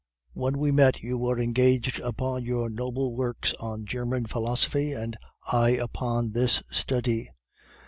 When 0.33 0.57
we 0.57 0.71
met, 0.71 1.01
you 1.03 1.19
were 1.19 1.37
engaged 1.37 1.99
upon 1.99 2.43
your 2.43 2.69
noble 2.69 3.13
works 3.15 3.53
on 3.59 3.85
German 3.85 4.25
philosophy, 4.25 4.93
and 4.93 5.15
I 5.45 5.73
upon 5.75 6.31
this 6.31 6.63
study. 6.71 7.29